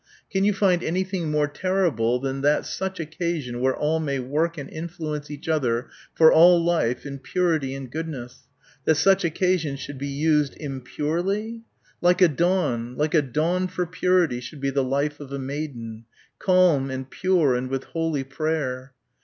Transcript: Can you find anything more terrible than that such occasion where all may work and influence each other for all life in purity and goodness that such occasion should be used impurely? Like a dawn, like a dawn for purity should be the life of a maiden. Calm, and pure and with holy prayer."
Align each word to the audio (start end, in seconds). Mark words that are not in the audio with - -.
Can 0.31 0.43
you 0.43 0.51
find 0.51 0.83
anything 0.83 1.29
more 1.29 1.47
terrible 1.47 2.17
than 2.19 2.41
that 2.41 2.65
such 2.65 2.99
occasion 2.99 3.59
where 3.61 3.75
all 3.75 3.99
may 3.99 4.17
work 4.17 4.57
and 4.57 4.67
influence 4.67 5.29
each 5.29 5.47
other 5.47 5.91
for 6.15 6.33
all 6.33 6.59
life 6.59 7.05
in 7.05 7.19
purity 7.19 7.75
and 7.75 7.87
goodness 7.91 8.47
that 8.85 8.95
such 8.95 9.23
occasion 9.23 9.75
should 9.75 9.99
be 9.99 10.07
used 10.07 10.55
impurely? 10.59 11.61
Like 12.01 12.19
a 12.19 12.27
dawn, 12.27 12.95
like 12.97 13.13
a 13.13 13.21
dawn 13.21 13.67
for 13.67 13.85
purity 13.85 14.39
should 14.39 14.59
be 14.59 14.71
the 14.71 14.83
life 14.83 15.19
of 15.19 15.31
a 15.31 15.37
maiden. 15.37 16.05
Calm, 16.39 16.89
and 16.89 17.07
pure 17.07 17.53
and 17.53 17.69
with 17.69 17.83
holy 17.83 18.23
prayer." 18.23 18.93